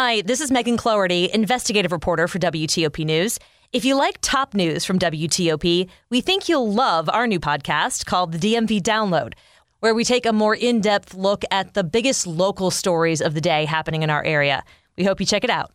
Hi, 0.00 0.20
this 0.20 0.40
is 0.40 0.52
Megan 0.52 0.76
Cloherty, 0.76 1.28
investigative 1.34 1.90
reporter 1.90 2.28
for 2.28 2.38
WTOP 2.38 3.04
News. 3.04 3.36
If 3.72 3.84
you 3.84 3.96
like 3.96 4.18
top 4.20 4.54
news 4.54 4.84
from 4.84 4.96
WTOP, 4.96 5.88
we 6.08 6.20
think 6.20 6.48
you'll 6.48 6.72
love 6.72 7.08
our 7.08 7.26
new 7.26 7.40
podcast 7.40 8.06
called 8.06 8.30
the 8.30 8.38
DMV 8.38 8.80
Download, 8.80 9.32
where 9.80 9.96
we 9.96 10.04
take 10.04 10.24
a 10.24 10.32
more 10.32 10.54
in 10.54 10.80
depth 10.80 11.14
look 11.14 11.42
at 11.50 11.74
the 11.74 11.82
biggest 11.82 12.28
local 12.28 12.70
stories 12.70 13.20
of 13.20 13.34
the 13.34 13.40
day 13.40 13.64
happening 13.64 14.04
in 14.04 14.08
our 14.08 14.22
area. 14.22 14.62
We 14.96 15.02
hope 15.02 15.18
you 15.18 15.26
check 15.26 15.42
it 15.42 15.50
out. 15.50 15.72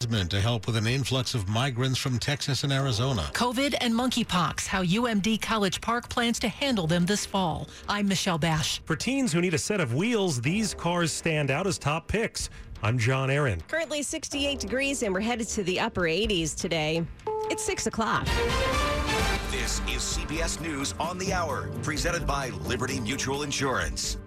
To 0.00 0.40
help 0.40 0.66
with 0.66 0.76
an 0.76 0.86
influx 0.86 1.34
of 1.34 1.48
migrants 1.48 1.98
from 1.98 2.18
Texas 2.18 2.62
and 2.62 2.72
Arizona. 2.72 3.22
COVID 3.32 3.74
and 3.80 3.94
monkeypox, 3.94 4.66
how 4.66 4.84
UMD 4.84 5.40
College 5.40 5.80
Park 5.80 6.10
plans 6.10 6.38
to 6.40 6.48
handle 6.48 6.86
them 6.86 7.06
this 7.06 7.24
fall. 7.24 7.68
I'm 7.88 8.06
Michelle 8.06 8.36
Basch. 8.36 8.80
For 8.84 8.96
teens 8.96 9.32
who 9.32 9.40
need 9.40 9.54
a 9.54 9.58
set 9.58 9.80
of 9.80 9.94
wheels, 9.94 10.42
these 10.42 10.74
cars 10.74 11.10
stand 11.10 11.50
out 11.50 11.66
as 11.66 11.78
top 11.78 12.06
picks. 12.06 12.50
I'm 12.84 12.98
John 12.98 13.30
Aaron. 13.30 13.62
Currently 13.66 14.02
68 14.02 14.58
degrees, 14.58 15.02
and 15.02 15.14
we're 15.14 15.20
headed 15.20 15.48
to 15.48 15.62
the 15.62 15.80
upper 15.80 16.02
80s 16.02 16.54
today. 16.54 17.02
It's 17.50 17.64
6 17.64 17.86
o'clock. 17.86 18.26
This 19.50 19.80
is 19.88 20.02
CBS 20.02 20.60
News 20.60 20.94
on 21.00 21.16
the 21.16 21.32
Hour, 21.32 21.70
presented 21.82 22.26
by 22.26 22.50
Liberty 22.50 23.00
Mutual 23.00 23.42
Insurance. 23.42 24.18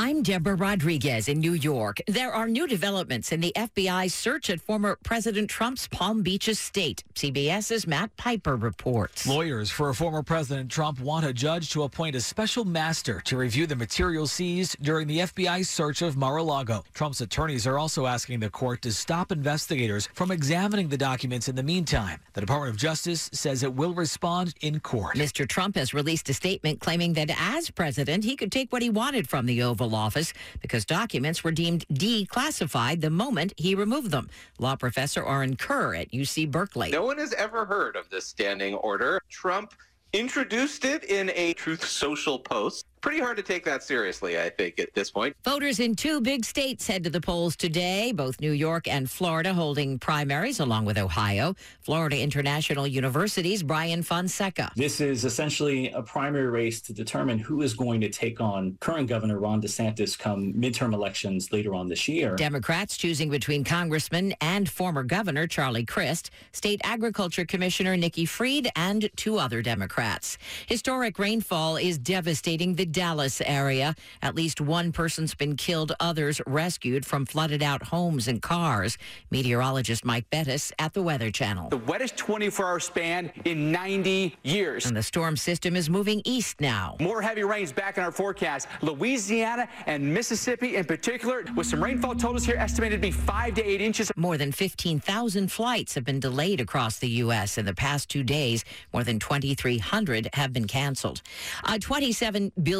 I'm 0.00 0.22
Deborah 0.22 0.54
Rodriguez 0.54 1.26
in 1.26 1.40
New 1.40 1.54
York. 1.54 2.00
There 2.06 2.32
are 2.32 2.46
new 2.46 2.68
developments 2.68 3.32
in 3.32 3.40
the 3.40 3.52
FBI's 3.56 4.14
search 4.14 4.48
at 4.48 4.60
former 4.60 4.96
President 5.02 5.50
Trump's 5.50 5.88
Palm 5.88 6.22
Beach 6.22 6.48
estate. 6.48 7.02
CBS's 7.16 7.84
Matt 7.84 8.16
Piper 8.16 8.54
reports. 8.54 9.26
Lawyers 9.26 9.72
for 9.72 9.92
former 9.92 10.22
President 10.22 10.70
Trump 10.70 11.00
want 11.00 11.26
a 11.26 11.32
judge 11.32 11.70
to 11.70 11.82
appoint 11.82 12.14
a 12.14 12.20
special 12.20 12.64
master 12.64 13.20
to 13.22 13.36
review 13.36 13.66
the 13.66 13.74
materials 13.74 14.30
seized 14.30 14.80
during 14.84 15.08
the 15.08 15.18
FBI's 15.18 15.68
search 15.68 16.00
of 16.00 16.16
Mar-a-Lago. 16.16 16.84
Trump's 16.94 17.20
attorneys 17.20 17.66
are 17.66 17.76
also 17.76 18.06
asking 18.06 18.38
the 18.38 18.50
court 18.50 18.82
to 18.82 18.92
stop 18.92 19.32
investigators 19.32 20.08
from 20.14 20.30
examining 20.30 20.86
the 20.86 20.96
documents 20.96 21.48
in 21.48 21.56
the 21.56 21.62
meantime. 21.64 22.20
The 22.34 22.40
Department 22.40 22.72
of 22.72 22.76
Justice 22.76 23.30
says 23.32 23.64
it 23.64 23.74
will 23.74 23.94
respond 23.94 24.54
in 24.60 24.78
court. 24.78 25.16
Mr. 25.16 25.44
Trump 25.48 25.74
has 25.74 25.92
released 25.92 26.28
a 26.28 26.34
statement 26.34 26.78
claiming 26.78 27.14
that 27.14 27.32
as 27.36 27.68
president, 27.68 28.22
he 28.22 28.36
could 28.36 28.52
take 28.52 28.72
what 28.72 28.82
he 28.82 28.90
wanted 28.90 29.28
from 29.28 29.46
the 29.46 29.60
Oval 29.60 29.87
Office 29.94 30.32
because 30.60 30.84
documents 30.84 31.44
were 31.44 31.52
deemed 31.52 31.86
declassified 31.92 33.00
the 33.00 33.10
moment 33.10 33.54
he 33.56 33.74
removed 33.74 34.10
them. 34.10 34.28
Law 34.58 34.76
professor 34.76 35.22
Orin 35.22 35.56
Kerr 35.56 35.94
at 35.94 36.10
UC 36.10 36.50
Berkeley. 36.50 36.90
No 36.90 37.04
one 37.04 37.18
has 37.18 37.32
ever 37.34 37.64
heard 37.64 37.96
of 37.96 38.08
this 38.10 38.26
standing 38.26 38.74
order. 38.74 39.20
Trump 39.30 39.74
introduced 40.12 40.84
it 40.84 41.04
in 41.04 41.30
a 41.34 41.52
Truth 41.54 41.84
Social 41.84 42.38
post. 42.38 42.86
Pretty 43.00 43.20
hard 43.20 43.36
to 43.36 43.42
take 43.42 43.64
that 43.64 43.82
seriously, 43.82 44.40
I 44.40 44.50
think, 44.50 44.78
at 44.78 44.92
this 44.94 45.10
point. 45.10 45.36
Voters 45.44 45.80
in 45.80 45.94
two 45.94 46.20
big 46.20 46.44
states 46.44 46.86
head 46.86 47.04
to 47.04 47.10
the 47.10 47.20
polls 47.20 47.56
today, 47.56 48.12
both 48.12 48.40
New 48.40 48.52
York 48.52 48.88
and 48.88 49.10
Florida 49.10 49.54
holding 49.54 49.98
primaries 49.98 50.60
along 50.60 50.84
with 50.84 50.98
Ohio. 50.98 51.54
Florida 51.80 52.20
International 52.20 52.86
University's 52.86 53.62
Brian 53.62 54.02
Fonseca. 54.02 54.72
This 54.76 55.00
is 55.00 55.24
essentially 55.24 55.90
a 55.90 56.02
primary 56.02 56.48
race 56.48 56.80
to 56.82 56.92
determine 56.92 57.38
who 57.38 57.62
is 57.62 57.74
going 57.74 58.00
to 58.00 58.08
take 58.08 58.40
on 58.40 58.76
current 58.80 59.08
Governor 59.08 59.38
Ron 59.38 59.62
DeSantis 59.62 60.18
come 60.18 60.52
midterm 60.54 60.92
elections 60.92 61.52
later 61.52 61.74
on 61.74 61.88
this 61.88 62.08
year. 62.08 62.36
Democrats 62.36 62.96
choosing 62.96 63.30
between 63.30 63.64
Congressman 63.64 64.34
and 64.40 64.68
former 64.68 65.02
Governor 65.02 65.46
Charlie 65.46 65.84
Crist, 65.84 66.30
State 66.52 66.80
Agriculture 66.84 67.44
Commissioner 67.44 67.96
Nikki 67.96 68.24
Fried, 68.24 68.68
and 68.76 69.08
two 69.16 69.38
other 69.38 69.62
Democrats. 69.62 70.38
Historic 70.66 71.18
rainfall 71.18 71.76
is 71.76 71.98
devastating 71.98 72.74
the 72.74 72.87
Dallas 72.92 73.40
area. 73.42 73.94
At 74.22 74.34
least 74.34 74.60
one 74.60 74.92
person's 74.92 75.34
been 75.34 75.56
killed, 75.56 75.92
others 76.00 76.40
rescued 76.46 77.04
from 77.04 77.26
flooded 77.26 77.62
out 77.62 77.82
homes 77.82 78.28
and 78.28 78.40
cars. 78.40 78.98
Meteorologist 79.30 80.04
Mike 80.04 80.28
Bettes 80.30 80.72
at 80.78 80.94
the 80.94 81.02
Weather 81.02 81.30
Channel. 81.30 81.68
The 81.68 81.78
wettest 81.78 82.16
24 82.16 82.66
hour 82.66 82.80
span 82.80 83.30
in 83.44 83.70
90 83.70 84.36
years. 84.42 84.86
And 84.86 84.96
the 84.96 85.02
storm 85.02 85.36
system 85.36 85.76
is 85.76 85.90
moving 85.90 86.22
east 86.24 86.60
now. 86.60 86.96
More 87.00 87.20
heavy 87.22 87.44
rains 87.44 87.72
back 87.72 87.98
in 87.98 88.04
our 88.04 88.12
forecast. 88.12 88.68
Louisiana 88.82 89.68
and 89.86 90.02
Mississippi 90.12 90.76
in 90.76 90.84
particular, 90.84 91.44
with 91.54 91.66
some 91.66 91.82
rainfall 91.82 92.14
totals 92.14 92.44
here 92.44 92.56
estimated 92.56 93.00
to 93.00 93.06
be 93.06 93.12
five 93.12 93.54
to 93.54 93.64
eight 93.64 93.80
inches. 93.80 94.10
More 94.16 94.38
than 94.38 94.52
15,000 94.52 95.50
flights 95.52 95.94
have 95.94 96.04
been 96.04 96.20
delayed 96.20 96.60
across 96.60 96.98
the 96.98 97.08
U.S. 97.08 97.58
in 97.58 97.66
the 97.66 97.74
past 97.74 98.08
two 98.08 98.22
days. 98.22 98.64
More 98.92 99.04
than 99.04 99.18
2,300 99.18 100.30
have 100.32 100.52
been 100.52 100.66
canceled. 100.66 101.22
A 101.64 101.78
$27 101.78 102.52
billion 102.62 102.77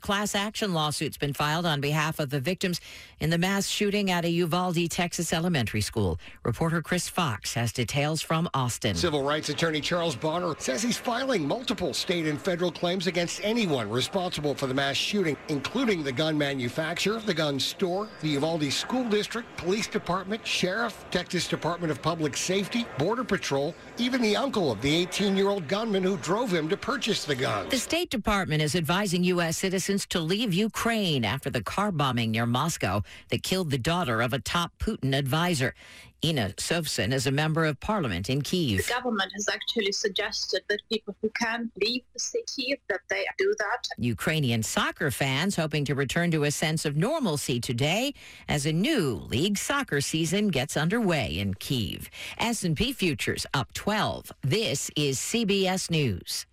class 0.00 0.34
action 0.34 0.72
lawsuit's 0.72 1.16
been 1.16 1.32
filed 1.32 1.66
on 1.66 1.80
behalf 1.80 2.18
of 2.18 2.30
the 2.30 2.40
victims 2.40 2.80
in 3.20 3.30
the 3.30 3.38
mass 3.38 3.66
shooting 3.66 4.10
at 4.10 4.24
a 4.24 4.28
Uvalde, 4.30 4.90
Texas 4.90 5.32
elementary 5.32 5.80
school. 5.80 6.18
Reporter 6.44 6.82
Chris 6.82 7.08
Fox 7.08 7.54
has 7.54 7.72
details 7.72 8.22
from 8.22 8.48
Austin. 8.54 8.94
Civil 8.94 9.22
rights 9.22 9.48
attorney 9.48 9.80
Charles 9.80 10.16
Bonner 10.16 10.54
says 10.58 10.82
he's 10.82 10.96
filing 10.96 11.46
multiple 11.46 11.94
state 11.94 12.26
and 12.26 12.40
federal 12.40 12.72
claims 12.72 13.06
against 13.06 13.40
anyone 13.44 13.90
responsible 13.90 14.54
for 14.54 14.66
the 14.66 14.74
mass 14.74 14.96
shooting, 14.96 15.36
including 15.48 16.02
the 16.02 16.12
gun 16.12 16.36
manufacturer, 16.36 17.20
the 17.20 17.34
gun 17.34 17.60
store, 17.60 18.08
the 18.22 18.28
Uvalde 18.28 18.72
School 18.72 19.08
District, 19.08 19.48
Police 19.56 19.86
Department, 19.86 20.46
Sheriff, 20.46 21.04
Texas 21.10 21.48
Department 21.48 21.90
of 21.90 22.00
Public 22.02 22.36
Safety, 22.36 22.86
Border 22.98 23.24
Patrol, 23.24 23.74
even 23.98 24.20
the 24.22 24.36
uncle 24.36 24.72
of 24.72 24.80
the 24.80 25.06
18-year-old 25.06 25.68
gunman 25.68 26.02
who 26.02 26.16
drove 26.18 26.52
him 26.52 26.68
to 26.68 26.76
purchase 26.76 27.24
the 27.24 27.34
guns. 27.34 27.70
The 27.70 27.78
State 27.78 28.10
Department 28.10 28.62
is 28.62 28.74
advising 28.74 29.24
U.S. 29.28 29.58
citizens 29.58 30.06
to 30.06 30.20
leave 30.20 30.54
Ukraine 30.54 31.24
after 31.24 31.50
the 31.50 31.62
car 31.62 31.92
bombing 31.92 32.30
near 32.30 32.46
Moscow 32.46 33.02
that 33.30 33.42
killed 33.42 33.70
the 33.70 33.78
daughter 33.78 34.20
of 34.22 34.32
a 34.32 34.38
top 34.38 34.72
Putin 34.78 35.14
advisor. 35.16 35.74
Inna 36.20 36.48
Sovsun 36.56 37.12
is 37.12 37.26
a 37.26 37.30
member 37.30 37.64
of 37.64 37.78
parliament 37.78 38.28
in 38.28 38.42
Kiev. 38.42 38.84
The 38.84 38.92
government 38.92 39.30
has 39.34 39.48
actually 39.48 39.92
suggested 39.92 40.62
that 40.68 40.80
people 40.90 41.14
who 41.22 41.30
can 41.30 41.70
leave 41.80 42.02
the 42.12 42.18
city, 42.18 42.80
that 42.88 43.00
they 43.08 43.24
do 43.38 43.54
that. 43.58 43.84
Ukrainian 43.98 44.62
soccer 44.62 45.10
fans 45.12 45.54
hoping 45.54 45.84
to 45.84 45.94
return 45.94 46.30
to 46.32 46.44
a 46.44 46.50
sense 46.50 46.84
of 46.84 46.96
normalcy 46.96 47.60
today 47.60 48.14
as 48.48 48.66
a 48.66 48.72
new 48.72 49.14
league 49.30 49.58
soccer 49.58 50.00
season 50.00 50.48
gets 50.48 50.76
underway 50.76 51.38
in 51.38 51.54
Kiev. 51.54 52.10
S&P 52.38 52.92
futures 52.92 53.46
up 53.54 53.72
12. 53.74 54.32
This 54.42 54.90
is 54.96 55.18
CBS 55.18 55.88
News. 55.90 56.46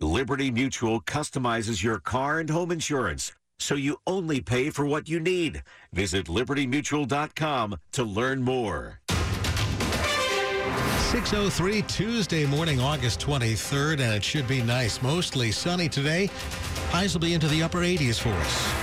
Liberty 0.00 0.50
Mutual 0.50 1.00
customizes 1.02 1.82
your 1.82 1.98
car 1.98 2.40
and 2.40 2.48
home 2.48 2.70
insurance 2.70 3.32
so 3.58 3.74
you 3.74 3.98
only 4.06 4.40
pay 4.40 4.70
for 4.70 4.86
what 4.86 5.08
you 5.08 5.20
need. 5.20 5.62
Visit 5.92 6.26
libertymutual.com 6.26 7.76
to 7.92 8.02
learn 8.02 8.42
more. 8.42 9.00
603 11.10 11.82
Tuesday 11.82 12.46
morning, 12.46 12.80
August 12.80 13.20
23rd, 13.20 14.00
and 14.00 14.14
it 14.14 14.24
should 14.24 14.48
be 14.48 14.62
nice. 14.62 15.02
Mostly 15.02 15.50
sunny 15.50 15.88
today. 15.88 16.30
Highs 16.90 17.12
will 17.12 17.20
be 17.20 17.34
into 17.34 17.48
the 17.48 17.62
upper 17.62 17.80
80s 17.80 18.18
for 18.18 18.30
us. 18.30 18.79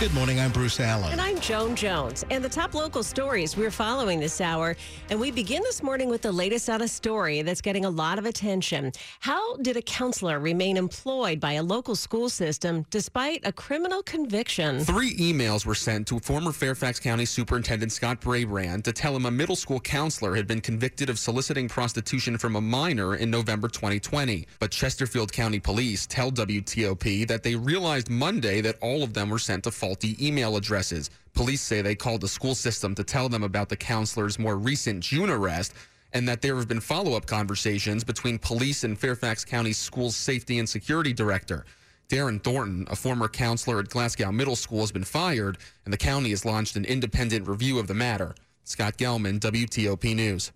Good 0.00 0.12
morning. 0.12 0.40
I'm 0.40 0.50
Bruce 0.50 0.80
Alan. 0.80 1.12
And 1.12 1.20
I'm 1.20 1.38
Joan 1.38 1.76
Jones. 1.76 2.24
And 2.28 2.42
the 2.44 2.48
top 2.48 2.74
local 2.74 3.04
stories 3.04 3.56
we're 3.56 3.70
following 3.70 4.18
this 4.18 4.40
hour. 4.40 4.74
And 5.08 5.20
we 5.20 5.30
begin 5.30 5.62
this 5.62 5.84
morning 5.84 6.08
with 6.08 6.20
the 6.20 6.32
latest 6.32 6.68
on 6.68 6.82
a 6.82 6.88
story 6.88 7.42
that's 7.42 7.60
getting 7.60 7.84
a 7.84 7.90
lot 7.90 8.18
of 8.18 8.26
attention. 8.26 8.90
How 9.20 9.56
did 9.58 9.76
a 9.76 9.82
counselor 9.82 10.40
remain 10.40 10.76
employed 10.76 11.38
by 11.38 11.52
a 11.52 11.62
local 11.62 11.94
school 11.94 12.28
system 12.28 12.84
despite 12.90 13.46
a 13.46 13.52
criminal 13.52 14.02
conviction? 14.02 14.80
Three 14.80 15.14
emails 15.16 15.64
were 15.64 15.76
sent 15.76 16.08
to 16.08 16.18
former 16.18 16.50
Fairfax 16.50 16.98
County 16.98 17.24
Superintendent 17.24 17.92
Scott 17.92 18.20
Brabrand 18.20 18.82
to 18.84 18.92
tell 18.92 19.14
him 19.14 19.26
a 19.26 19.30
middle 19.30 19.56
school 19.56 19.78
counselor 19.78 20.34
had 20.34 20.48
been 20.48 20.60
convicted 20.60 21.08
of 21.08 21.20
soliciting 21.20 21.68
prostitution 21.68 22.36
from 22.36 22.56
a 22.56 22.60
minor 22.60 23.14
in 23.14 23.30
November 23.30 23.68
2020. 23.68 24.44
But 24.58 24.72
Chesterfield 24.72 25.32
County 25.32 25.60
Police 25.60 26.04
tell 26.08 26.32
WTOP 26.32 27.28
that 27.28 27.44
they 27.44 27.54
realized 27.54 28.10
Monday 28.10 28.60
that 28.60 28.76
all 28.82 29.04
of 29.04 29.14
them 29.14 29.30
were 29.30 29.38
sent 29.38 29.62
to 29.64 29.70
faulty 29.84 30.16
email 30.26 30.56
addresses. 30.56 31.10
Police 31.34 31.60
say 31.60 31.82
they 31.82 31.94
called 31.94 32.22
the 32.22 32.28
school 32.28 32.54
system 32.54 32.94
to 32.94 33.04
tell 33.04 33.28
them 33.28 33.42
about 33.42 33.68
the 33.68 33.76
counselor's 33.76 34.38
more 34.38 34.56
recent 34.56 35.00
June 35.00 35.28
arrest 35.28 35.74
and 36.14 36.26
that 36.26 36.40
there 36.40 36.56
have 36.56 36.66
been 36.66 36.80
follow 36.80 37.18
up 37.18 37.26
conversations 37.26 38.02
between 38.02 38.38
police 38.38 38.84
and 38.84 38.98
Fairfax 38.98 39.44
County 39.44 39.74
School 39.74 40.10
Safety 40.10 40.58
and 40.58 40.66
Security 40.66 41.12
Director. 41.12 41.66
Darren 42.08 42.42
Thornton, 42.42 42.86
a 42.88 42.96
former 42.96 43.28
counselor 43.28 43.78
at 43.78 43.90
Glasgow 43.90 44.32
Middle 44.32 44.56
School, 44.56 44.80
has 44.80 44.90
been 44.90 45.04
fired, 45.04 45.58
and 45.84 45.92
the 45.92 45.98
county 45.98 46.30
has 46.30 46.46
launched 46.46 46.76
an 46.76 46.86
independent 46.86 47.46
review 47.46 47.78
of 47.78 47.86
the 47.86 47.92
matter. 47.92 48.34
Scott 48.62 48.96
Gelman, 48.96 49.38
WTOP 49.38 50.16
News. 50.16 50.50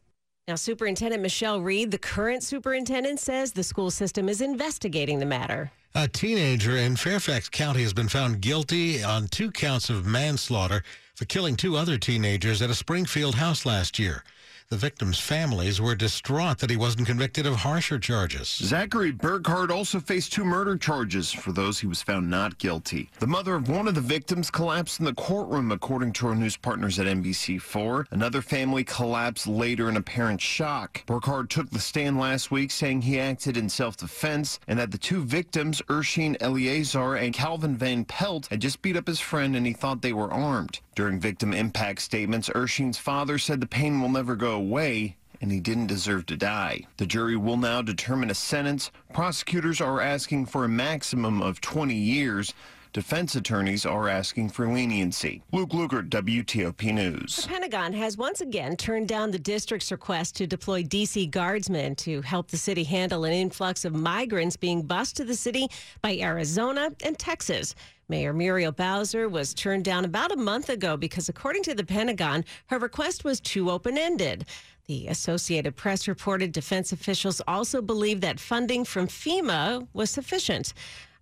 Now, 0.47 0.55
Superintendent 0.55 1.23
Michelle 1.23 1.61
Reid, 1.61 1.91
the 1.91 1.99
current 1.99 2.43
superintendent, 2.43 3.21
says 3.21 3.53
the 3.53 3.63
school 3.63 3.91
system 3.91 4.27
is 4.31 4.41
investigating 4.41 5.19
the 5.19 5.27
matter. 5.27 5.71
A 5.95 6.07
teenager 6.07 6.77
in 6.77 6.97
Fairfax 6.97 7.49
County 7.49 7.83
has 7.83 7.95
been 7.95 8.09
found 8.09 8.41
guilty 8.41 9.03
on 9.03 9.27
two 9.27 9.51
counts 9.51 9.89
of 9.89 10.05
manslaughter 10.05 10.83
for 11.15 11.25
killing 11.25 11.57
two 11.57 11.77
other 11.77 11.97
teenagers 11.97 12.61
at 12.61 12.71
a 12.71 12.75
Springfield 12.75 13.37
house 13.37 13.65
last 13.65 13.99
year. 13.99 14.23
The 14.71 14.77
victims' 14.77 15.19
families 15.19 15.81
were 15.81 15.95
distraught 15.95 16.59
that 16.59 16.69
he 16.69 16.77
wasn't 16.77 17.07
convicted 17.07 17.47
of 17.47 17.57
harsher 17.57 17.99
charges. 17.99 18.49
Zachary 18.49 19.11
Burkhardt 19.13 19.71
also 19.71 19.99
faced 19.99 20.35
two 20.35 20.45
murder 20.45 20.77
charges. 20.77 21.33
For 21.33 21.53
those, 21.53 21.79
he 21.79 21.87
was 21.87 22.03
found 22.03 22.29
not 22.29 22.59
guilty. 22.59 23.09
The 23.19 23.27
mother 23.27 23.55
of 23.55 23.71
one 23.71 23.89
of 23.89 23.95
the 23.95 24.03
victims 24.03 24.51
collapsed 24.51 24.99
in 24.99 25.07
the 25.07 25.15
courtroom, 25.15 25.73
according 25.73 26.13
to 26.15 26.27
our 26.27 26.35
news 26.35 26.59
partners 26.59 26.99
at 26.99 27.07
NBC4. 27.07 28.09
Another 28.11 28.43
family 28.43 28.85
collapsed 28.85 29.47
later 29.47 29.89
in 29.89 29.97
apparent 29.97 30.43
shock. 30.43 31.03
Burkhardt 31.07 31.49
took 31.49 31.71
the 31.71 31.79
stand 31.79 32.19
last 32.21 32.51
week 32.51 32.71
saying 32.71 33.01
he 33.01 33.19
acted 33.19 33.57
in 33.57 33.71
self-defense 33.71 34.61
and 34.69 34.79
that 34.79 34.91
the 34.91 34.99
two 34.99 35.25
victims, 35.25 35.81
Ershine 35.89 36.37
Eleazar 36.43 37.15
and 37.15 37.33
Calvin 37.33 37.75
Van 37.75 38.05
Pelt, 38.05 38.49
had 38.49 38.61
just 38.61 38.83
beat 38.83 38.99
up 38.99 39.07
his 39.07 39.19
friend 39.19 39.57
and 39.57 39.67
he 39.67 39.73
thought 39.73 40.03
they 40.03 40.13
were 40.13 40.31
armed. 40.31 40.81
During 40.95 41.21
victim 41.21 41.55
impact 41.55 42.03
statements, 42.03 42.51
Ershine's 42.57 42.99
father 42.99 43.39
said 43.39 43.61
the 43.61 43.69
pain 43.69 44.03
will 44.03 44.09
never 44.09 44.35
go 44.35 44.58
away 44.59 45.17
and 45.41 45.53
he 45.53 45.61
didn't 45.61 45.87
deserve 45.87 46.27
to 46.27 46.37
die. 46.37 46.81
The 46.97 47.07
jury 47.07 47.37
will 47.37 47.57
now 47.57 47.81
determine 47.81 48.31
a 48.31 48.35
sentence. 48.35 48.91
Prosecutors 49.13 49.81
are 49.81 50.01
asking 50.01 50.47
for 50.47 50.65
a 50.65 50.69
maximum 50.69 51.41
of 51.41 51.61
20 51.61 51.95
years. 51.95 52.53
Defense 52.99 53.37
attorneys 53.37 53.87
are 53.87 54.09
asking 54.09 54.49
for 54.49 54.67
leniency. 54.67 55.41
Luke 55.53 55.71
Lukert, 55.71 56.09
WTOP 56.09 56.93
News. 56.93 57.37
The 57.37 57.47
Pentagon 57.47 57.93
has 57.93 58.17
once 58.17 58.41
again 58.41 58.77
turned 58.77 59.07
down 59.07 59.31
the 59.31 59.39
district's 59.39 59.93
request 59.93 60.35
to 60.35 60.49
deploy 60.49 60.83
D.C. 60.83 61.29
guardsmen 61.29 61.95
to 61.95 62.23
help 62.23 62.49
the 62.49 62.57
city 62.57 62.83
handle 62.83 63.23
an 63.23 63.33
influx 63.33 63.85
of 63.85 63.95
migrants 63.95 64.57
being 64.57 64.83
bused 64.83 65.17
to 65.19 65.25
the 65.25 65.37
city 65.37 65.69
by 66.03 66.17
Arizona 66.17 66.91
and 67.05 67.17
Texas. 67.17 67.77
Mayor 68.09 68.33
Muriel 68.33 68.73
Bowser 68.73 69.29
was 69.29 69.55
turned 69.55 69.85
down 69.85 70.05
about 70.05 70.33
a 70.33 70.37
month 70.37 70.69
ago 70.69 70.97
because, 70.97 71.29
according 71.29 71.63
to 71.63 71.77
the 71.77 71.85
Pentagon, 71.85 72.45
her 72.67 72.81
request 72.81 73.23
was 73.23 73.39
too 73.39 73.71
open 73.71 73.97
ended. 73.97 74.45
The 74.89 75.07
Associated 75.07 75.77
Press 75.77 76.09
reported 76.09 76.51
defense 76.51 76.91
officials 76.91 77.43
also 77.47 77.81
believe 77.81 78.23
that 78.23 78.41
funding 78.41 78.85
from 78.85 79.07
FEMA 79.07 79.87
was 79.93 80.11
sufficient. 80.11 80.73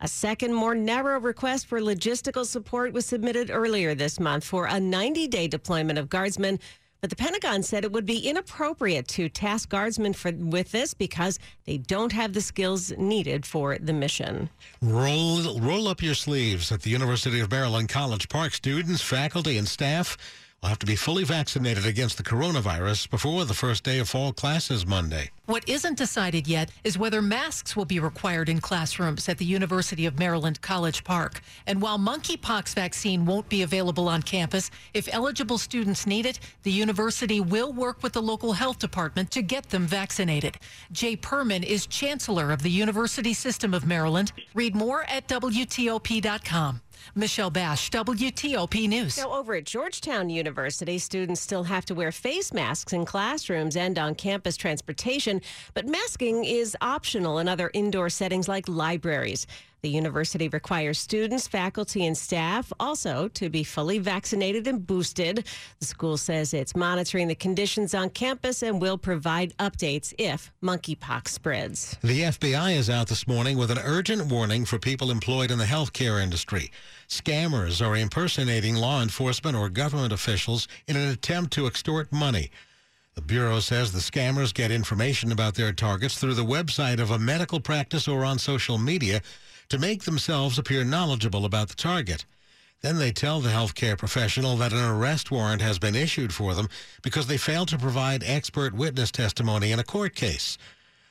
A 0.00 0.08
second, 0.08 0.52
more 0.52 0.74
narrow 0.74 1.18
request 1.18 1.66
for 1.66 1.80
logistical 1.80 2.44
support 2.44 2.92
was 2.92 3.06
submitted 3.06 3.50
earlier 3.50 3.94
this 3.94 4.20
month 4.20 4.44
for 4.44 4.66
a 4.66 4.78
90 4.78 5.26
day 5.28 5.48
deployment 5.48 5.98
of 5.98 6.10
guardsmen. 6.10 6.60
But 7.00 7.10
the 7.10 7.16
Pentagon 7.16 7.62
said 7.62 7.84
it 7.84 7.92
would 7.92 8.04
be 8.04 8.28
inappropriate 8.28 9.08
to 9.08 9.28
task 9.28 9.70
guardsmen 9.70 10.12
for, 10.12 10.32
with 10.32 10.70
this 10.70 10.92
because 10.92 11.38
they 11.64 11.78
don't 11.78 12.12
have 12.12 12.34
the 12.34 12.40
skills 12.40 12.92
needed 12.98 13.46
for 13.46 13.78
the 13.78 13.92
mission. 13.92 14.50
Roll, 14.82 15.58
roll 15.60 15.88
up 15.88 16.02
your 16.02 16.14
sleeves 16.14 16.72
at 16.72 16.82
the 16.82 16.90
University 16.90 17.40
of 17.40 17.50
Maryland 17.50 17.88
College 17.88 18.28
Park. 18.28 18.52
Students, 18.52 19.02
faculty, 19.02 19.56
and 19.56 19.68
staff 19.68 20.18
will 20.62 20.70
have 20.70 20.78
to 20.78 20.86
be 20.86 20.96
fully 20.96 21.24
vaccinated 21.24 21.86
against 21.86 22.16
the 22.16 22.22
coronavirus 22.22 23.10
before 23.10 23.44
the 23.44 23.54
first 23.54 23.84
day 23.84 23.98
of 23.98 24.08
fall 24.08 24.32
classes 24.32 24.86
Monday. 24.86 25.30
What 25.46 25.68
isn't 25.68 25.96
decided 25.96 26.48
yet 26.48 26.70
is 26.82 26.98
whether 26.98 27.22
masks 27.22 27.76
will 27.76 27.84
be 27.84 28.00
required 28.00 28.48
in 28.48 28.60
classrooms 28.60 29.28
at 29.28 29.38
the 29.38 29.44
University 29.44 30.06
of 30.06 30.18
Maryland 30.18 30.60
College 30.62 31.04
Park. 31.04 31.40
And 31.66 31.80
while 31.80 31.98
monkeypox 31.98 32.74
vaccine 32.74 33.26
won't 33.26 33.48
be 33.48 33.62
available 33.62 34.08
on 34.08 34.22
campus, 34.22 34.70
if 34.92 35.08
eligible 35.12 35.58
students 35.58 36.06
need 36.06 36.26
it, 36.26 36.40
the 36.64 36.72
university 36.72 37.40
will 37.40 37.72
work 37.72 38.02
with 38.02 38.14
the 38.14 38.22
local 38.22 38.54
health 38.54 38.80
department 38.80 39.30
to 39.32 39.42
get 39.42 39.68
them 39.70 39.86
vaccinated. 39.86 40.58
Jay 40.90 41.16
Perman 41.16 41.62
is 41.62 41.86
chancellor 41.86 42.50
of 42.50 42.62
the 42.62 42.70
University 42.70 43.32
System 43.32 43.72
of 43.72 43.86
Maryland. 43.86 44.32
Read 44.54 44.74
more 44.74 45.04
at 45.04 45.28
WTOP.com. 45.28 46.80
Michelle 47.14 47.50
Basch, 47.50 47.90
WTOP 47.90 48.88
News. 48.88 49.18
Now, 49.18 49.32
over 49.32 49.54
at 49.54 49.64
Georgetown 49.64 50.30
University, 50.30 50.98
students 50.98 51.40
still 51.40 51.64
have 51.64 51.84
to 51.86 51.94
wear 51.94 52.12
face 52.12 52.52
masks 52.52 52.92
in 52.92 53.04
classrooms 53.04 53.76
and 53.76 53.98
on 53.98 54.14
campus 54.14 54.56
transportation, 54.56 55.40
but 55.74 55.86
masking 55.86 56.44
is 56.44 56.76
optional 56.80 57.38
in 57.38 57.48
other 57.48 57.70
indoor 57.74 58.08
settings 58.08 58.48
like 58.48 58.68
libraries. 58.68 59.46
The 59.82 59.90
university 59.90 60.48
requires 60.48 60.98
students, 60.98 61.46
faculty, 61.46 62.06
and 62.06 62.16
staff 62.16 62.72
also 62.80 63.28
to 63.28 63.48
be 63.48 63.62
fully 63.62 63.98
vaccinated 63.98 64.66
and 64.66 64.84
boosted. 64.84 65.46
The 65.78 65.86
school 65.86 66.16
says 66.16 66.54
it's 66.54 66.74
monitoring 66.74 67.28
the 67.28 67.34
conditions 67.34 67.94
on 67.94 68.10
campus 68.10 68.62
and 68.62 68.80
will 68.80 68.98
provide 68.98 69.56
updates 69.58 70.14
if 70.18 70.50
monkeypox 70.62 71.28
spreads. 71.28 71.98
The 72.02 72.22
FBI 72.22 72.76
is 72.76 72.90
out 72.90 73.08
this 73.08 73.28
morning 73.28 73.58
with 73.58 73.70
an 73.70 73.78
urgent 73.78 74.26
warning 74.26 74.64
for 74.64 74.78
people 74.78 75.10
employed 75.10 75.50
in 75.50 75.58
the 75.58 75.64
healthcare 75.64 76.22
industry. 76.22 76.72
Scammers 77.08 77.86
are 77.86 77.96
impersonating 77.96 78.74
law 78.74 79.02
enforcement 79.02 79.56
or 79.56 79.68
government 79.68 80.12
officials 80.12 80.66
in 80.88 80.96
an 80.96 81.08
attempt 81.08 81.52
to 81.52 81.66
extort 81.66 82.12
money. 82.12 82.50
The 83.14 83.22
Bureau 83.22 83.60
says 83.60 83.92
the 83.92 83.98
scammers 83.98 84.52
get 84.52 84.70
information 84.70 85.32
about 85.32 85.54
their 85.54 85.72
targets 85.72 86.18
through 86.18 86.34
the 86.34 86.44
website 86.44 86.98
of 86.98 87.10
a 87.10 87.18
medical 87.18 87.60
practice 87.60 88.08
or 88.08 88.24
on 88.24 88.38
social 88.38 88.76
media 88.76 89.22
to 89.68 89.78
make 89.78 90.04
themselves 90.04 90.58
appear 90.58 90.84
knowledgeable 90.84 91.44
about 91.44 91.68
the 91.68 91.74
target. 91.74 92.24
Then 92.82 92.98
they 92.98 93.10
tell 93.10 93.40
the 93.40 93.50
healthcare 93.50 93.96
professional 93.98 94.56
that 94.58 94.72
an 94.72 94.84
arrest 94.84 95.30
warrant 95.30 95.62
has 95.62 95.78
been 95.78 95.94
issued 95.94 96.32
for 96.32 96.54
them 96.54 96.68
because 97.02 97.26
they 97.26 97.38
failed 97.38 97.68
to 97.68 97.78
provide 97.78 98.22
expert 98.24 98.74
witness 98.74 99.10
testimony 99.10 99.72
in 99.72 99.78
a 99.78 99.84
court 99.84 100.14
case. 100.14 100.58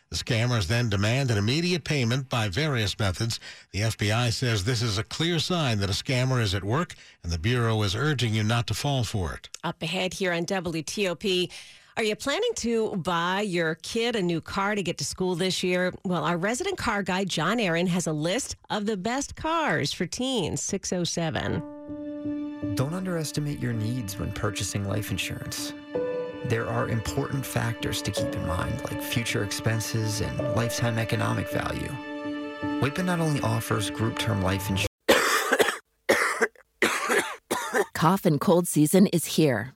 The 0.09 0.15
scammers 0.15 0.67
then 0.67 0.89
demand 0.89 1.31
an 1.31 1.37
immediate 1.37 1.83
payment 1.83 2.29
by 2.29 2.47
various 2.47 2.97
methods. 2.97 3.39
The 3.71 3.81
FBI 3.81 4.31
says 4.31 4.63
this 4.63 4.81
is 4.81 4.97
a 4.97 5.03
clear 5.03 5.39
sign 5.39 5.79
that 5.79 5.89
a 5.89 5.93
scammer 5.93 6.41
is 6.41 6.53
at 6.53 6.63
work, 6.63 6.93
and 7.23 7.31
the 7.31 7.39
Bureau 7.39 7.81
is 7.81 7.95
urging 7.95 8.33
you 8.33 8.43
not 8.43 8.67
to 8.67 8.75
fall 8.75 9.03
for 9.03 9.33
it. 9.33 9.49
Up 9.63 9.81
ahead 9.81 10.13
here 10.13 10.31
on 10.31 10.45
WTOP. 10.45 11.51
Are 11.97 12.03
you 12.03 12.17
planning 12.17 12.51
to 12.55 12.93
buy 12.97 13.39
your 13.39 13.75
kid 13.75 14.17
a 14.17 14.21
new 14.21 14.41
car 14.41 14.75
to 14.75 14.83
get 14.83 14.97
to 14.97 15.05
school 15.05 15.33
this 15.33 15.63
year? 15.63 15.93
Well, 16.03 16.25
our 16.25 16.35
resident 16.35 16.77
car 16.77 17.03
guy, 17.03 17.23
John 17.23 17.57
Aaron, 17.57 17.87
has 17.87 18.05
a 18.05 18.11
list 18.11 18.57
of 18.69 18.85
the 18.85 18.97
best 18.97 19.37
cars 19.37 19.93
for 19.93 20.05
teens. 20.05 20.61
607. 20.61 22.75
Don't 22.75 22.93
underestimate 22.93 23.61
your 23.61 23.71
needs 23.71 24.19
when 24.19 24.33
purchasing 24.33 24.85
life 24.89 25.09
insurance. 25.09 25.71
There 26.43 26.67
are 26.67 26.89
important 26.89 27.45
factors 27.45 28.01
to 28.01 28.11
keep 28.11 28.35
in 28.35 28.45
mind, 28.45 28.83
like 28.83 29.01
future 29.01 29.45
expenses 29.45 30.19
and 30.19 30.37
lifetime 30.53 30.99
economic 30.99 31.49
value. 31.49 31.95
WIPA 32.81 33.05
not 33.05 33.21
only 33.21 33.39
offers 33.39 33.89
group 33.89 34.19
term 34.19 34.41
life 34.41 34.69
insurance. 34.69 34.89
Cough 37.93 38.25
and 38.25 38.41
cold 38.41 38.67
season 38.67 39.07
is 39.07 39.23
here. 39.23 39.75